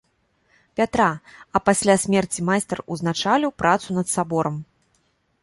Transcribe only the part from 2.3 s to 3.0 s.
майстар